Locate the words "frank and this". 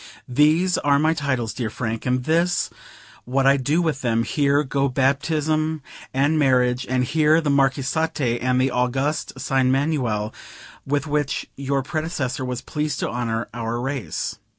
1.69-2.71